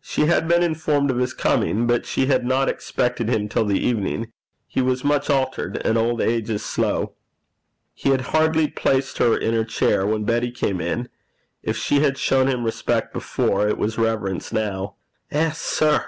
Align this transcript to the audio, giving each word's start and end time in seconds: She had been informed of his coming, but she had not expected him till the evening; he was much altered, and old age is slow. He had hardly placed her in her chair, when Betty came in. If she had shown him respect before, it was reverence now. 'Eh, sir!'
She 0.00 0.26
had 0.26 0.46
been 0.46 0.62
informed 0.62 1.10
of 1.10 1.16
his 1.18 1.32
coming, 1.34 1.88
but 1.88 2.06
she 2.06 2.26
had 2.26 2.46
not 2.46 2.68
expected 2.68 3.28
him 3.28 3.48
till 3.48 3.64
the 3.64 3.80
evening; 3.80 4.30
he 4.68 4.80
was 4.80 5.02
much 5.02 5.28
altered, 5.30 5.82
and 5.84 5.98
old 5.98 6.20
age 6.20 6.48
is 6.48 6.64
slow. 6.64 7.14
He 7.92 8.10
had 8.10 8.20
hardly 8.30 8.68
placed 8.68 9.18
her 9.18 9.36
in 9.36 9.54
her 9.54 9.64
chair, 9.64 10.06
when 10.06 10.22
Betty 10.22 10.52
came 10.52 10.80
in. 10.80 11.08
If 11.64 11.76
she 11.76 11.98
had 11.98 12.18
shown 12.18 12.46
him 12.46 12.62
respect 12.62 13.12
before, 13.12 13.66
it 13.66 13.78
was 13.78 13.98
reverence 13.98 14.52
now. 14.52 14.94
'Eh, 15.32 15.50
sir!' 15.50 15.96